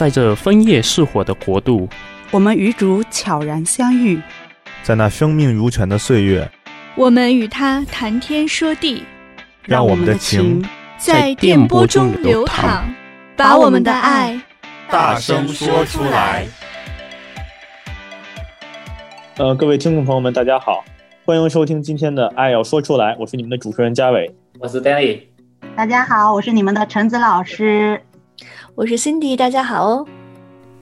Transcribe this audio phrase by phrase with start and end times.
[0.00, 1.86] 在这枫叶似火的国度，
[2.30, 4.18] 我们与主悄然相遇，
[4.82, 6.50] 在那生命如泉的岁月，
[6.94, 9.04] 我们与他谈天说地，
[9.62, 10.66] 让我们的情
[10.96, 12.82] 在电波中流淌，
[13.36, 14.40] 把我们的爱
[14.88, 16.46] 大声说出来。
[19.36, 20.82] 呃，各位听众朋友们，大家好，
[21.26, 25.24] 欢迎收听今天的《爱要说出来》，我是你们的主持人嘉伟，我是 Danny，
[25.76, 28.00] 大家好，我是你们的橙子老师，
[28.74, 30.06] 我是 Cindy，大家好哦。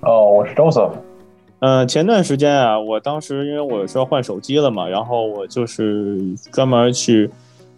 [0.03, 0.93] 哦，我是 Joseph。
[1.61, 6.19] 呃，前段时间啊，我当时因为我是要换手机了嘛，然后我就是
[6.53, 7.31] 专门去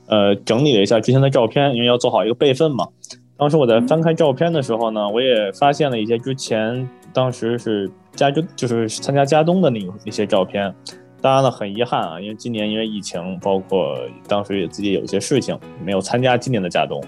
[0.06, 2.86] 呃整理了一下之前的照片，因为要做好一个备份嘛。
[3.36, 7.90] 当时我在翻开照片的时候呢，我也发现了一些之前当时是。
[8.16, 10.74] 加州就是参加加冬的那那些照片，
[11.22, 17.00] 当然了，很遗憾啊，因为今年因为疫情，包括当时也自己有一些事情，没有参加今年的加冬。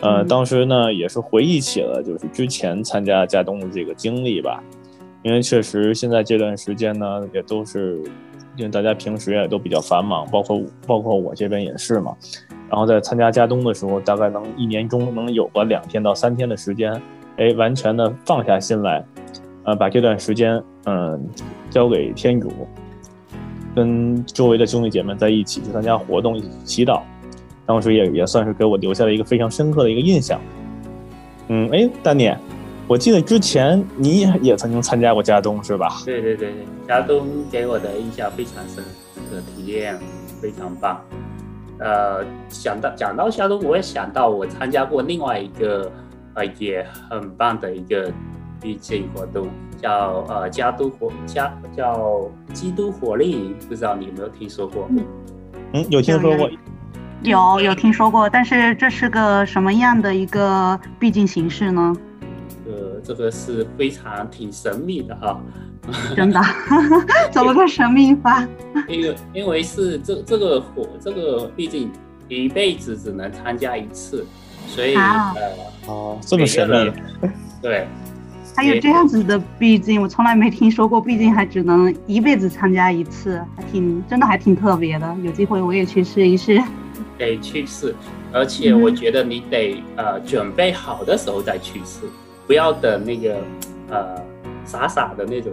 [0.00, 4.62] 呃，当时呢也是回忆起了就是之前参加家东的这个经历吧，
[5.22, 8.02] 因为确实现在这段时间呢也都是，
[8.56, 12.14] 因为大家平时也都比较繁忙，包括包括我这边也是嘛。
[12.68, 17.00] 然后在参加家东的时候，大概能一年中能有个两天到三天的时间，
[17.36, 19.04] 哎，完全的放下心来。
[19.62, 21.20] 呃，把这段时间，嗯、呃，
[21.70, 22.52] 交给天主，
[23.74, 27.00] 跟周围的兄弟姐妹在一起去参加活动，一起祈祷，
[27.66, 30.40] 当时也也算是给我留下了一个非常深刻的一个印象。
[31.48, 32.32] 嗯，哎，丹尼，
[32.86, 36.02] 我记得之前你也曾经参加过家冬，是吧？
[36.04, 38.84] 对对对对，家冬给我的印象非常深，
[39.30, 39.98] 这个体验
[40.40, 41.00] 非常棒。
[41.78, 45.90] 呃，想到讲到夏冬，我也想到我参加过另外一个，
[46.34, 48.12] 呃，也很棒的一个。
[48.62, 54.88] DJ 活动叫呃加都活加叫基督火力营，不知道你有没有听说过？
[55.74, 56.48] 嗯，有听说过，
[57.24, 61.96] 有有听说过，但是这是个什么样的一个毕竟形式呢？
[62.66, 65.40] 呃，这个是非常挺神秘的哈。
[66.16, 66.40] 真的？
[67.30, 68.46] 怎么个神秘法？
[68.88, 71.90] 因为因为是这这个火这个毕竟
[72.28, 74.26] 一辈子只能参加一次，
[74.66, 76.92] 所以、啊、呃哦这么神秘，
[77.60, 77.86] 对。
[78.56, 81.00] 还有这样子的毕竟，我从来没听说过。
[81.00, 85.16] 毕竟还只能一辈子参加一次，还挺真的，还挺特别的。
[85.24, 86.62] 有机会我也去试一试。
[87.18, 87.94] 得去试，
[88.32, 92.00] 而且我觉得你得、嗯、呃准备好的时候再去试，
[92.46, 93.36] 不要等那个
[93.90, 94.22] 呃
[94.64, 95.52] 傻傻的那种。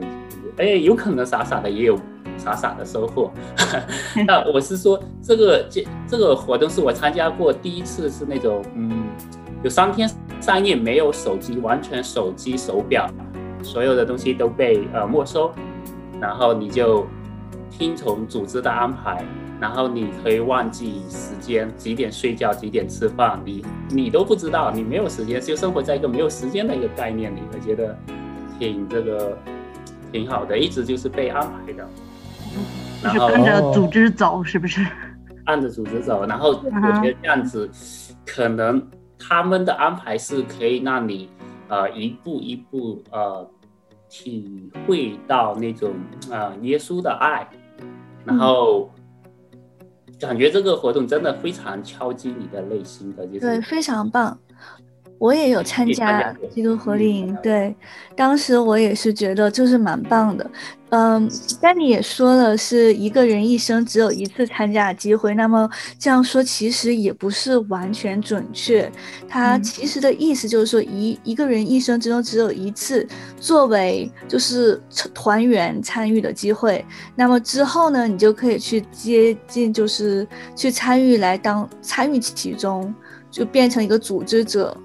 [0.57, 1.97] 哎，有可能傻傻的也有
[2.37, 3.31] 傻傻的收获。
[4.27, 9.03] 那我是说，这个这这个活动是我参加过第一次，是那种嗯。
[9.63, 10.09] 有三天
[10.39, 13.07] 三夜没有手机，完全手机手表，
[13.61, 15.53] 所有的东西都被呃没收，
[16.19, 17.05] 然后你就
[17.69, 19.23] 听从组织的安排，
[19.61, 27.95] 然后你可以忘记时间，几点睡觉，几点吃饭，你你都不知道，你没有时间，就生活在一个没有时间的一个概念里，我觉得
[28.57, 29.37] 挺这个
[30.11, 31.87] 挺好的，一直就是被安排的，
[33.03, 34.85] 然后跟着组织走，是不是？
[35.45, 37.69] 按着组织走，然后我觉得这样子
[38.25, 38.85] 可能。
[39.23, 41.29] 他们的安排是可以让你，
[41.67, 43.47] 呃，一步一步呃，
[44.09, 45.93] 体会到那种
[46.31, 47.47] 呃耶稣的爱，
[48.25, 48.91] 然后
[50.21, 54.37] 感觉这个活动真的非常敲击你的内心的，就是对，非常棒。
[55.21, 57.75] 我也有参加基督合力营，对，
[58.15, 60.49] 当时我也是觉得就是蛮棒的。
[60.89, 61.29] 嗯，
[61.61, 65.35] 但你也说了，是一个人一生只有一次参加的机会。
[65.35, 68.91] 那么这样说其实也不是完全准确。
[69.29, 73.07] 他其实的意思就是说，一一个人一生之中只有一次
[73.39, 74.81] 作为就是
[75.13, 76.83] 团员参与的机会。
[77.15, 82.91] 那么之后呢，你就可以去接近，就是去参与来当参与其中，
[83.29, 84.75] 就变成一个组织者。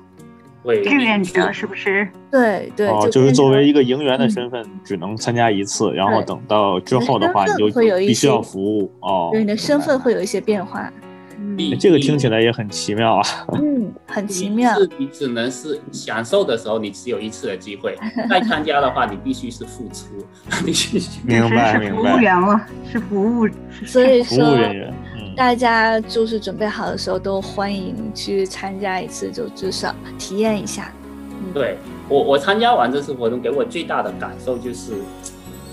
[0.84, 2.08] 志愿者是不是？
[2.30, 9.30] 对对，哦，就是作为一个营员的身份，只能参加一次，嗯、然后等到之后的话，你就必须要服务哦。
[9.32, 10.92] 对，你的身份会有一些变化。
[11.38, 13.22] 嗯，这个听起来也很奇妙啊。
[13.60, 14.74] 嗯，很奇妙。
[14.74, 17.92] 是你只能是享受的时候，你只有一次的机会；
[18.28, 20.06] 再参加的话，你必须是付出。
[20.64, 22.12] 你必须明白明白。
[22.12, 22.60] 服务员了，
[22.90, 23.48] 是服务，
[23.84, 24.94] 所以服务人员。
[25.36, 30.90] 大家就是准备好的时候都欢迎去参加一次，就至少体验一下。
[31.28, 31.76] 嗯、对
[32.08, 34.94] 我，我参加完这次活动，给我最大的感受就是，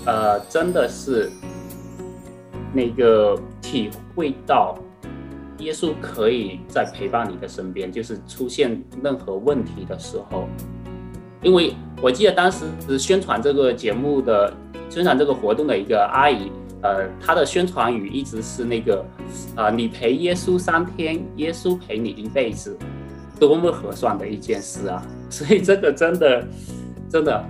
[0.04, 1.32] 呃，真的是
[2.74, 4.76] 那个体会到
[5.60, 10.46] 耶稣可以在陪伴你的身边，就是出现任何问题的时候。
[11.40, 12.66] 因为我记得当时
[12.98, 14.52] 宣传这个节目的、
[14.90, 16.52] 宣传这个活动的一个阿姨。
[16.84, 19.02] 呃，他的宣传语一直是那个，
[19.56, 22.76] 啊、你陪耶稣三天，耶稣陪你一辈子，
[23.40, 25.02] 多么合算的一件事啊！
[25.30, 26.46] 所以这个真的，
[27.08, 27.42] 真的，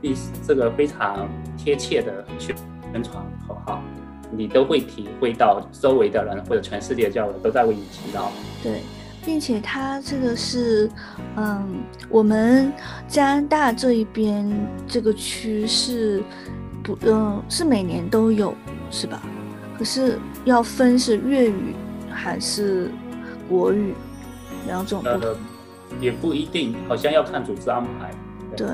[0.00, 2.56] 第这个非常贴切的宣
[3.04, 3.80] 传口号，
[4.32, 8.30] 你都会体会到周围的人或者全世界的教友都在为你祈祷。
[8.64, 8.80] 对，
[9.24, 10.90] 并且他这个是，
[11.36, 12.72] 嗯，我们
[13.06, 14.52] 加拿大这一边
[14.88, 16.20] 这个区是
[16.82, 18.54] 不，嗯，是每年都有，
[18.90, 19.22] 是吧？
[19.78, 21.74] 可是要分是粤语
[22.10, 22.90] 还是
[23.48, 23.94] 国语
[24.66, 25.20] 两种不同。
[25.20, 25.36] 呃
[26.00, 28.10] 也不一定，好像要看组织安排。
[28.56, 28.66] 对，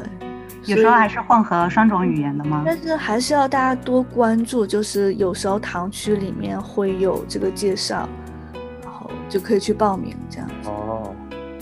[0.66, 2.62] 有时候还是混合双种语言的吗？
[2.64, 8.08] 但是还是要大家多关注，就是有时候堂区里面会有这个介绍，
[8.84, 10.48] 然后就可以去报名这样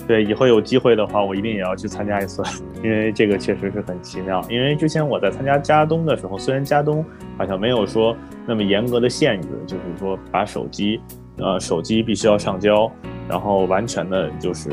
[0.06, 2.42] 对，以后有机会的话，我一定也要去参加一次，
[2.82, 4.40] 因为这个确实是很奇妙。
[4.48, 7.04] 因为之前我在参加加东的时候，虽然加东
[7.36, 8.16] 好像没有说
[8.46, 11.00] 那么严格的限制，就是说把手机，
[11.38, 12.90] 呃，手机必须要上交，
[13.28, 14.70] 然后完全的就是。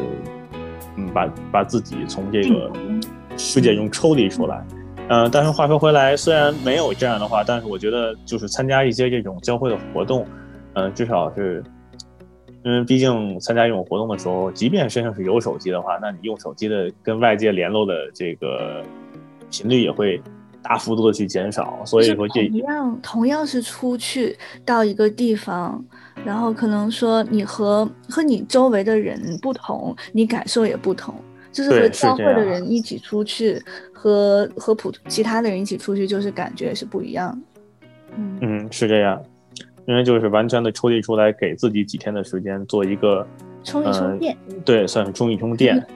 [0.96, 2.72] 嗯，把把自己从这个
[3.36, 4.64] 世界中抽离出来，
[5.08, 10.24] 嗯、但是话说回来，虽然没有这样的话，但是我觉得就是参加一些这种教会的活动，
[10.74, 11.64] 嗯、至少是，
[12.64, 18.84] 因为毕竟参加这种活动的时候，即便身上是有手机的话，那你用手机的跟外界联络的这个
[19.52, 20.22] 频率也会
[20.62, 25.84] 大幅度的去减少，所以说这一样同样是出去到一个地方。
[26.24, 31.14] 然后可能说你和和你周围的人不同，你感受也不同。
[31.52, 33.62] 就是和教会的人一起出去，
[33.94, 37.40] 和和普其他的人一起出去，就是感觉是不一样。
[38.18, 39.22] 嗯嗯，是这样，
[39.86, 43.28] 因为就是完全的抽离出来，给自己几天的时间做一个
[43.64, 44.38] 充一充电。
[44.50, 45.84] 呃、对，算是充一充电。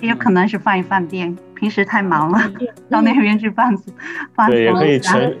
[0.00, 2.38] 也有可能是放一放电，平时太忙了，
[2.90, 3.94] 到那边去放松。
[4.34, 5.34] 放对，也可以全。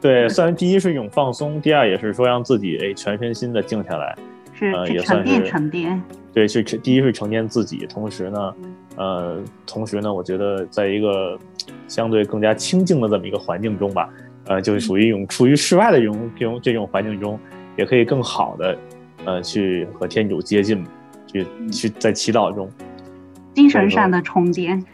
[0.00, 4.14] 对，虽然第一是一种放松，第二也是说让自己哎全身心的静下来，
[4.52, 6.02] 是去沉淀沉淀。
[6.34, 8.54] 对，是第一是沉淀自己，同时呢，
[8.96, 11.38] 呃，同时呢，我觉得在一个
[11.88, 14.10] 相对更加清静的这么一个环境中吧，
[14.46, 17.38] 呃，就是属于一种处于室外的这种这种这种环境中，
[17.76, 18.78] 也可以更好的
[19.24, 20.84] 呃去和天主接近，
[21.26, 22.70] 去去在祈祷中。
[23.54, 24.84] 精神上的充电，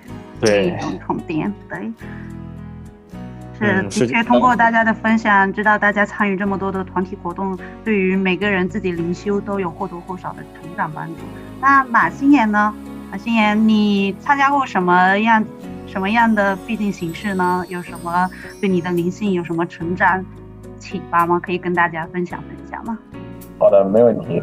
[0.40, 1.92] 对，一种充电，对，
[3.90, 11.14] 是的确通过大家的分享，知道大家参与这么多的团体活动，对于每个人自己灵修都有或多或少的成长帮助。
[11.60, 12.74] 那马新言呢？
[13.10, 15.44] 马新言，你参加过什么样
[15.92, 17.62] 什么样的必定形式呢？
[17.68, 18.26] 有什么
[18.62, 20.24] 对你的灵性有什么成长
[20.78, 21.38] 启发吗？
[21.38, 22.98] 可以跟大家分享分享吗？
[23.58, 24.40] 好的，没问题。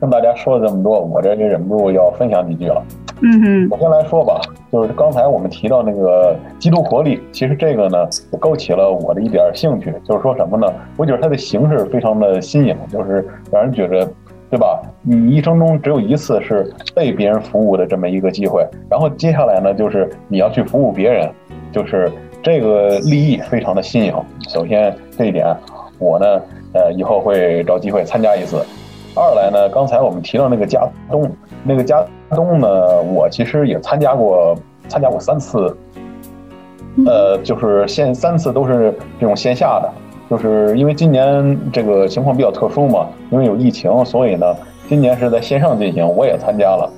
[0.00, 2.82] 跟大家说了这么多，我这就忍不住要分享几句了。
[3.20, 4.40] 嗯哼，我先来说吧，
[4.72, 7.98] 就是刚才我们提到那个基督活力，其实这个呢，
[8.40, 10.66] 勾起了我的一点兴趣，就是说什么呢？
[10.96, 14.10] 我觉得它的形式非常的新颖，就是让人觉得，
[14.48, 14.80] 对吧？
[15.02, 21.28] 你一生中只有一次是被别人服务的这么一个机会，然后接下来呢，就是你要去服务别人，
[21.72, 22.10] 就是
[22.42, 24.14] 这个立意非常的新颖。
[24.48, 25.54] 首先这一点，
[25.98, 26.26] 我呢，
[26.74, 28.64] 呃，以后会找机会参加一次。
[29.16, 31.28] 二来呢，刚才我们提到那个加东，
[31.64, 34.54] 那个加东呢，我其实也参加过，
[34.88, 35.74] 参加过三次，
[37.06, 39.90] 呃，就是线三次都是这种线下的，
[40.28, 44.46] 就是因为今年这个情况比较特殊嘛，因为有疫情，所以呢，
[44.88, 46.92] 今年是在线上进行，我也参加了。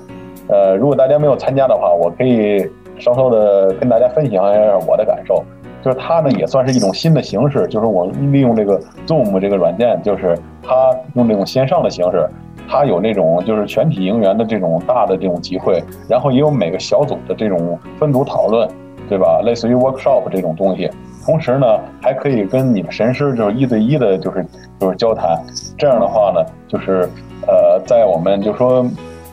[0.48, 2.66] 呃，如果大家没有参加的话，我可以
[2.98, 5.44] 稍稍的跟大家分享一下我的感受。
[5.80, 12.28] 就是它呢，也算是一种新的形式，就是我利用这个 Zoom 这个软件，就是它用这种线上的形式，
[12.68, 18.68] 它有那种就是全体营员的这种大的这种集会，然后也有每个小组的这种分组讨论，
[19.08, 19.40] 对吧？
[19.44, 20.90] 类似于 workshop 这种东西，
[21.28, 24.42] 同时呢，还可以跟你们神师就是一对一的，就是
[24.80, 25.38] 就是交谈。
[25.76, 27.06] 这样的话呢，就是
[27.47, 28.82] 呃，在我们就说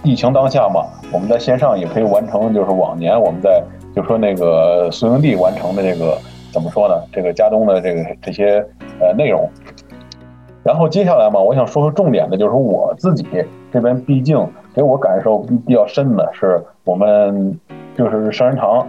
[0.03, 0.83] 疫情当下嘛，
[1.13, 3.63] 我们在线上也可以完成，就是往年我们在
[3.95, 6.17] 就说那个宿营地完成的这个。
[6.51, 6.95] 怎么说呢？
[7.11, 8.65] 这个家东的这个这些
[9.01, 9.49] 呃内容，
[10.63, 13.27] 然后接下来嘛，我想说说重点的，就是我自己
[13.73, 14.41] 这边，毕竟
[14.73, 17.59] 给我感受比较深的是，我们
[17.97, 18.87] 就是圣人堂，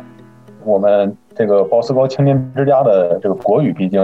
[0.67, 4.01] 我们这个鲍思高青年之家的这个国语，毕竟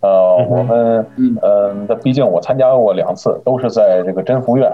[0.00, 4.70] 呃，我们嗯，那毕竟我参加过两次，都是在这个真福院，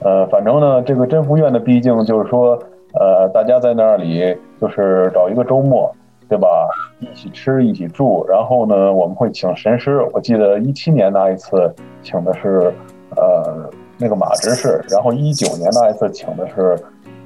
[0.00, 2.58] 呃，反正呢，这个真福院的毕竟就是说，
[2.94, 5.94] 呃，大家在那里就是找一个周末。
[6.30, 6.68] 对吧？
[7.00, 10.06] 一起吃，一起住，然后呢，我们会请神师。
[10.12, 12.70] 我记得一七年那一次请的是，
[13.16, 16.76] 呃，那个马执事，然后一九年那一次请的是，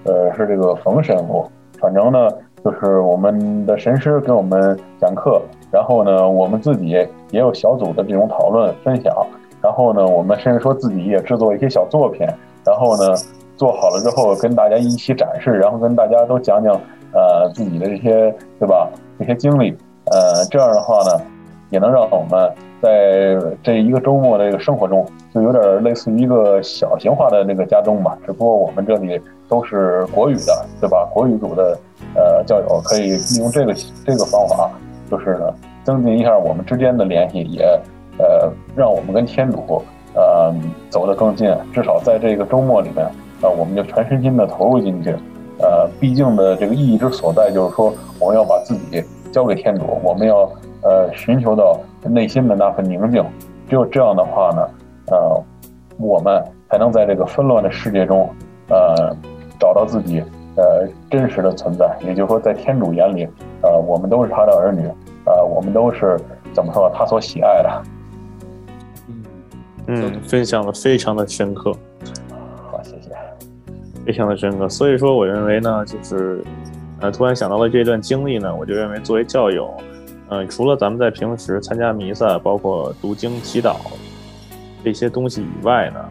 [0.04, 1.44] 呃，是这个冯神父。
[1.80, 2.28] 反正呢，
[2.64, 5.40] 就是我们的神师给我们讲课，
[5.70, 9.14] 然后呢，我们自己也有小组的这种讨论分享，
[9.60, 12.26] 然后呢，我们甚至说自己也制作一些小作品，
[12.64, 13.14] 然后呢，
[13.56, 16.80] 做好了之后跟大家一起展示，然后跟大家都讲讲。
[17.14, 18.88] 呃自己的这些对吧
[19.18, 19.76] 这些经历，
[20.06, 21.22] 呃这样的话呢，
[21.68, 22.50] 也能让我们
[22.80, 25.04] 在这一个周末的这个生活中，
[25.34, 31.06] 就有点类似于一个小型化的那个家中吧，只不过我们这里都是国语的，对吧？
[31.12, 31.78] 国语组的
[32.14, 34.70] 呃教友可以利用这个这个方法，
[35.10, 35.54] 就是呢
[35.84, 37.64] 增进一下我们之间的联系，也
[38.18, 39.82] 呃让我们跟天主
[40.14, 40.54] 呃
[40.90, 41.54] 走得更近。
[41.72, 43.06] 至少在这个周末里面，
[43.40, 45.14] 呃我们就全身心的投入进去。
[45.58, 50.50] 呃，毕竟的这个意义之所在，就是说我们要把自己交给天主，我们要
[50.82, 53.24] 呃寻求到内心的那份宁静。
[53.68, 54.68] 只有这样的话呢，
[55.06, 55.40] 呃，
[55.98, 58.28] 我们才能在这个纷乱的世界中，
[58.70, 59.14] 呃，
[59.60, 60.20] 找到自己
[60.56, 61.96] 呃真实的存在。
[62.02, 63.28] 也就是说，在天主眼里，
[63.62, 64.86] 呃，我们都是他的儿女，
[65.24, 66.18] 呃，我们都是
[66.52, 67.82] 怎么说，他所喜爱的。
[69.08, 69.24] 嗯
[69.86, 71.72] 嗯，分享的非常的深刻。
[72.70, 73.10] 好，谢谢
[74.06, 76.42] 非常的深刻，所以说我认为呢，就是，
[77.00, 79.72] 呃，突然想到了这段经历呢，我就认为作为教友，
[80.28, 83.76] 嗯、呃，除了咱们在平时参加弥撒，包括读经、祈祷
[84.84, 86.08] 这些东西以外呢，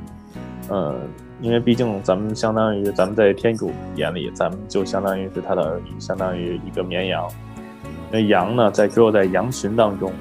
[0.70, 0.96] 呃，
[1.42, 7.28] 因为毕竟咱们相当于咱们在天主眼里，咱们就相当于是他的儿女，相当于一个绵羊。
[8.12, 10.12] 那羊呢，在只有在羊群当中，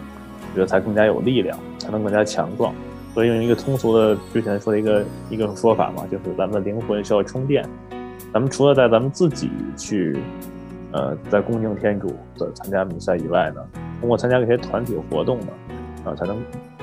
[0.54, 2.74] 觉得才更加有力量，才能更加强壮。
[3.12, 7.68] 所以用一个通俗的之前说的一个一个说法嘛，就是咱们的灵魂需要充电。
[8.32, 10.16] 咱们除了在咱们自己去，
[10.92, 13.60] 呃，在恭敬天主的参加比赛以外呢，
[14.00, 15.48] 通过参加这些团体活动呢，
[16.04, 16.40] 啊、才能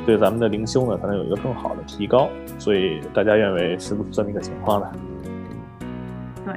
[0.08, 2.30] 对咱们的灵修呢，才能有一个更好的提高。
[2.58, 4.88] 所以大家认为是不是这么一个情况呢？
[6.46, 6.56] 对。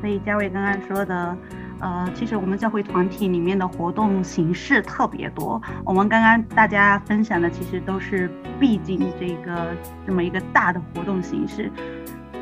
[0.00, 1.36] 所以嘉伟刚刚说的。
[1.80, 5.62] 呃，其实我们教会团体里面的活动形式特别多。
[5.84, 8.28] 我们刚刚大家分享的其实都是
[8.58, 9.68] 毕竟这个
[10.04, 11.70] 这么一个大的活动形式，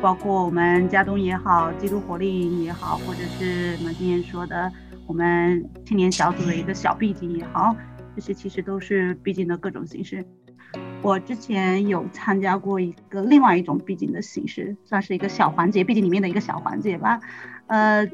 [0.00, 4.72] 包括我们家东也好，基督活力也好，或者是我们今天说的
[5.06, 7.76] 我们青年小组的一个小避静也好，
[8.16, 10.26] 这些其实都是避静的各种形式。
[11.02, 17.20] 我之前有参加过一个另外一种避静的形式，算是一个小环节，毕竟里面的一个小环节吧，
[17.68, 18.10] 呃。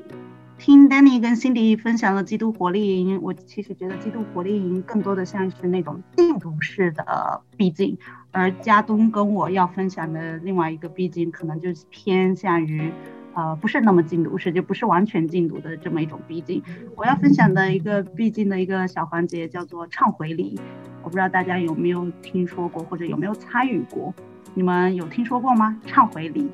[0.58, 7.98] 听 Danny 跟 Cindy 分享了基督活力营，我其实觉得基督活力营更多的像是那种病毒式的避静，
[8.30, 12.92] 而家东跟我要分享的另外一个避静，可能就是偏向于，
[13.34, 16.62] 呃，不是那么禁读式，就不是完全禁读的这么一种逼近。
[16.96, 20.58] 我要分享的一个避静的一个小环节叫做忏悔礼，
[21.02, 24.12] 我不知道大家有没有听说过或者有没有参与过，
[24.54, 25.78] 你们有听说过吗？
[25.86, 26.46] 忏悔礼。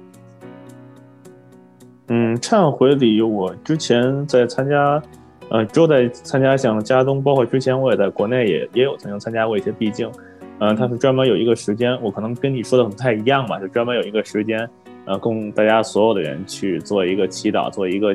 [2.10, 5.02] 嗯，忏悔礼，我之前在参加，
[5.50, 10.08] 呃，之后在参加像家东，包括之前我也在国内也也有曾经参加过一些毕竟，
[10.58, 14.66] 嗯、呃，它是专门有一个时间，我可能跟你说的不太一样吧，就专门有一个时间，
[15.08, 18.14] 呃，供大家所有的人去做一个祈祷，做一个。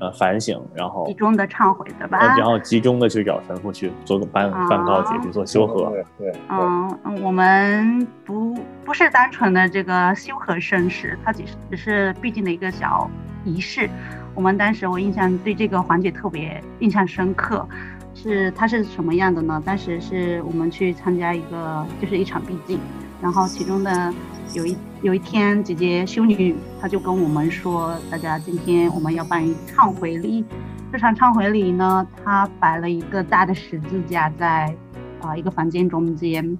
[0.00, 2.36] 呃，反省，然后集中的忏悔，对吧？
[2.36, 5.90] 然后集中的去找神父去做个办办告解，去做修和。
[5.90, 6.32] 对对。
[6.48, 13.10] 嗯嗯，我们不不是单纯的这个修和圣事，它只是只是必经的一个小
[13.44, 13.90] 仪式。
[14.36, 17.66] 我们当时我印象对这个环节特别印象深刻，
[18.14, 19.60] 是它是什么样的呢？
[19.66, 22.78] 当时是我们去参加一个就是一场避静，
[23.20, 24.12] 然后其中的。
[24.54, 30.42] 有一有一天，姐姐修女她就跟我们说，大家今天我们要办忏悔礼。
[30.90, 34.74] 这场忏悔礼呢，她摆了一个大的十字架在
[35.20, 36.58] 啊、一个房间中间，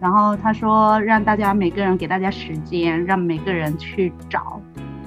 [0.00, 4.58] 然后她说让大家每个人给大家时间，让每个人去找，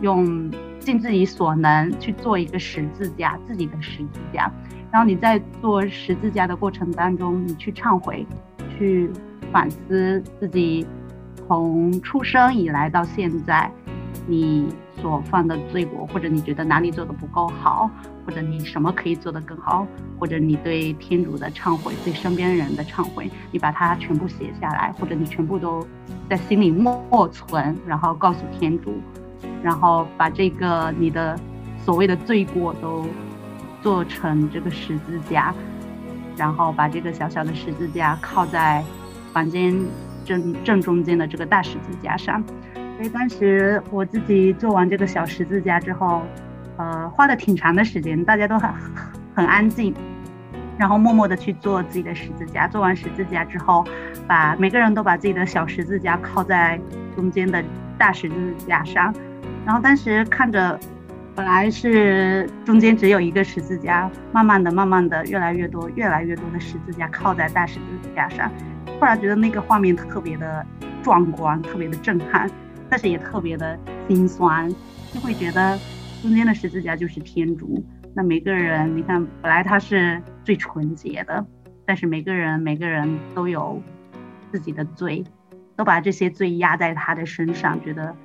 [0.02, 4.52] 用尽自己所能去做一个十字架，自己的十字架。
[4.92, 8.24] 然后你在做十字架的过程当中，你去忏悔，
[8.78, 9.10] 去
[9.52, 10.86] 反思自己。
[11.48, 13.72] 从出生以来到现在，
[14.28, 17.90] 你所犯的罪过，或者你觉得哪里做的不够好，
[18.24, 19.88] 或者你什么可以做得更好，
[20.20, 25.84] 或者你对天主的忏悔，对身边人的忏悔，你把它全部写下来，或者你全部都
[26.30, 29.02] 在心里默存，然后告诉天主，
[29.64, 31.36] 然后把这个你的
[31.84, 33.08] 所谓的罪过都
[33.82, 35.52] 做成这个十字架，
[36.38, 38.84] 然后把这个小小的十字架靠在
[39.40, 39.74] 房间。
[40.26, 42.44] 正正中间的这个大十字架上，
[42.98, 46.22] 所以当时我自己做完这个小十字架之后，
[46.78, 48.70] 呃，花了挺长的时间，大家都很
[49.34, 49.92] 很安静，
[50.78, 52.68] 然后默默的去做自己的十字架。
[52.68, 53.84] 做完十字架之后，
[54.28, 56.80] 把每个人都把自己的小十字架靠在
[57.16, 57.64] 中间的
[57.98, 59.12] 大十字架上，
[59.66, 60.80] 然后当时看着，
[61.34, 68.52] 本来是中间只有一个十字架，慢慢的、慢慢的，越来越多、越来越多的十字架靠在大十字架上。
[68.98, 70.66] 突然觉得那个画面特别的
[71.04, 72.50] 壮观，特别的震撼，
[72.90, 73.78] 但是也特别的
[74.08, 74.70] 心酸，
[75.14, 75.78] 就会觉得
[76.22, 77.84] 中间的十字架就是天主。
[78.14, 81.46] 那每个人，你看，本来他是最纯洁的，
[81.86, 83.82] 但是每个人每个人都有
[84.52, 85.24] 自己的罪，
[85.76, 88.16] 都把这些罪压在他的身上，觉得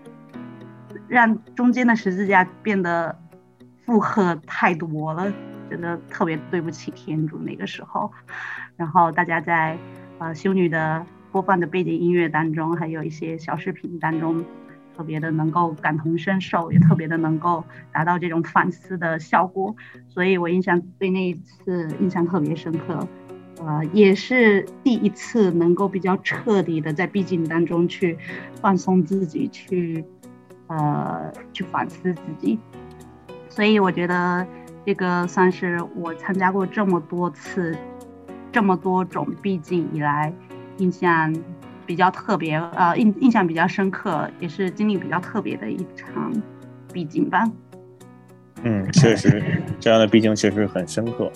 [1.06, 3.16] 让中间的十字架变得
[3.85, 5.30] 负荷太多了，
[5.71, 8.11] 觉得特别对不起天主那个时候。
[8.76, 9.78] 然后大家在
[10.24, 14.42] 呃修女的播放的背景音乐当中，还有一些小视频当中。
[14.96, 19.74] 特别的能够感同身受，也特别的能够达到这种反思的效果，
[20.08, 23.08] 所以我印象对那一次印象特别深刻，
[23.58, 28.16] 呃，也是第一次能够比较彻底的在闭境当中去
[28.60, 30.04] 放松自己，去
[30.68, 32.56] 呃去反思自己，
[33.48, 34.46] 所以我觉得
[34.86, 37.76] 这个算是我参加过这么多次、
[38.54, 40.32] 这么多种闭经以来
[40.78, 41.34] 印象。
[41.87, 46.32] 比较特别，呃，印印象比较深刻，也是经历比较特别的一场
[46.90, 47.46] 闭经吧。
[48.62, 49.42] 嗯，确实，
[49.78, 51.30] 这样的闭经确实很深刻。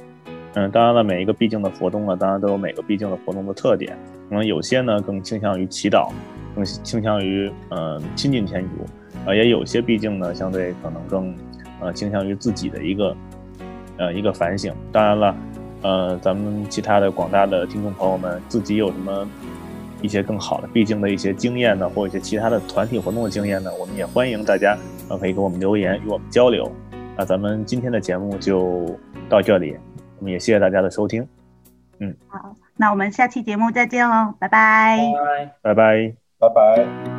[0.55, 3.95] 嗯，当然了，每一个闭经的活动呢，当然都有每个闭经的活动的特点。
[4.31, 6.11] 可能有些呢更倾向于祈祷，
[6.55, 8.87] 更倾向于呃亲近天主，
[9.27, 11.37] 呃，也有些闭经呢相对可能更
[11.83, 13.15] 呃倾向于自己的一个
[13.99, 14.75] 呃一个反省。
[14.91, 15.37] 当然了，
[15.83, 19.29] 呃，咱们其他的广大的听众朋友们自己有什么？
[20.01, 24.79] 一些更好的闭经的一些经验呢，或者一些其他的团体活动的经验呢，我们也欢迎大家
[25.19, 26.71] 可以给我们留言与我们交流。
[27.17, 28.97] 那咱们今天的节目就
[29.29, 29.77] 到这里，
[30.21, 31.27] 我们也谢谢大家的收听。
[31.99, 35.01] 嗯，好，那我们下期节目再见喽，拜拜，
[35.63, 37.18] 拜拜，拜拜，拜拜。